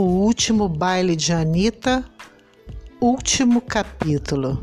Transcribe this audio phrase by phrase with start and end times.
[0.00, 2.04] último baile de Anitta,
[3.00, 4.62] último capítulo.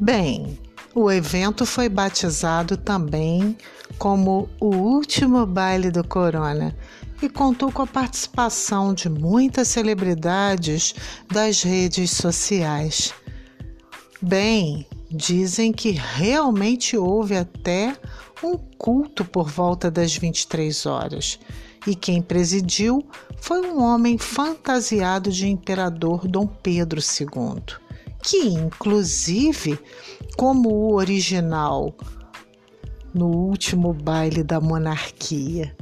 [0.00, 0.58] Bem,
[0.94, 3.56] o evento foi batizado também
[3.98, 6.76] como o último baile do Corona
[7.22, 10.94] e contou com a participação de muitas celebridades
[11.28, 13.14] das redes sociais.
[14.20, 17.96] Bem, dizem que realmente houve até
[18.42, 21.38] um culto por volta das 23 horas.
[21.86, 23.06] E quem presidiu
[23.38, 27.62] foi um homem fantasiado de imperador Dom Pedro II,
[28.22, 29.78] que, inclusive,
[30.36, 31.94] como o original
[33.14, 35.74] no último baile da monarquia,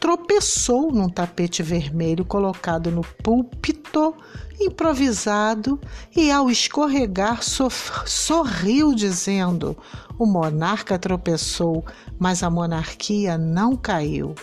[0.00, 4.14] tropeçou num tapete vermelho colocado no púlpito
[4.60, 5.80] improvisado
[6.14, 9.76] e, ao escorregar, sorriu, dizendo:
[10.18, 11.84] O monarca tropeçou,
[12.18, 14.34] mas a monarquia não caiu.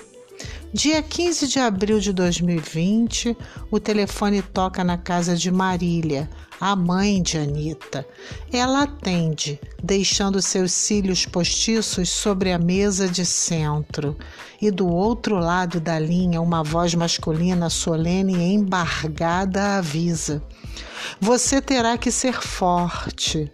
[0.74, 3.38] Dia 15 de abril de 2020,
[3.72, 8.06] o telefone toca na casa de Marília, a mãe de Anita.
[8.52, 14.18] Ela atende, deixando seus cílios postiços sobre a mesa de centro.
[14.62, 20.44] E do outro lado da linha, uma voz masculina solene e embargada avisa:
[21.22, 23.50] Você terá que ser forte.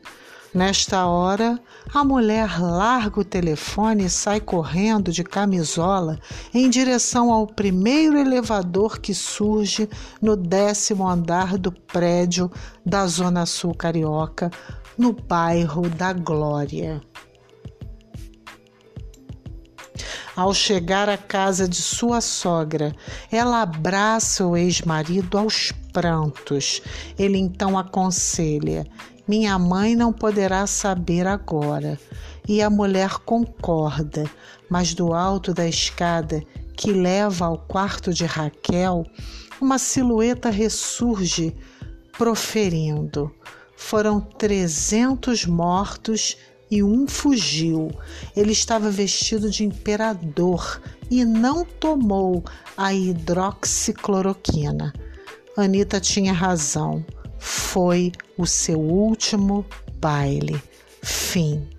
[0.54, 1.58] Nesta hora,
[1.94, 6.20] a mulher larga o telefone e sai correndo de camisola
[6.54, 9.90] em direção ao primeiro elevador que surge
[10.22, 12.52] no décimo andar do prédio
[12.86, 14.52] da Zona Sul Carioca,
[14.98, 17.02] no bairro da Glória.
[20.36, 22.94] Ao chegar à casa de sua sogra,
[23.32, 26.82] ela abraça o ex-marido aos prantos.
[27.18, 28.86] Ele então aconselha:
[29.27, 32.00] minha mãe não poderá saber agora.
[32.47, 34.30] E a mulher concorda,
[34.69, 36.44] mas do alto da escada
[36.75, 39.05] que leva ao quarto de Raquel,
[39.59, 41.55] uma silhueta ressurge,
[42.17, 43.31] proferindo:
[43.76, 46.36] Foram trezentos mortos
[46.71, 47.92] e um fugiu.
[48.36, 52.43] Ele estava vestido de imperador e não tomou
[52.77, 54.93] a hidroxicloroquina.
[55.58, 57.05] Anita tinha razão.
[57.71, 59.65] Foi o seu último
[60.02, 60.61] baile.
[61.02, 61.70] Fim.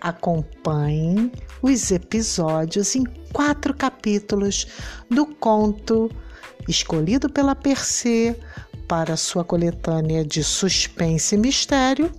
[0.00, 1.30] Acompanhe
[1.60, 4.66] os episódios em quatro capítulos
[5.10, 6.10] do conto
[6.66, 8.34] escolhido pela Percê
[8.88, 12.10] para sua coletânea de suspense e mistério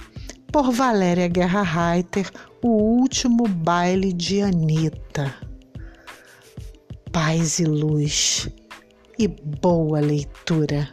[0.51, 2.29] por Valéria Guerra Reiter,
[2.61, 5.33] O Último Baile de Anitta.
[7.11, 8.47] Paz e luz
[9.17, 10.87] e boa leitura.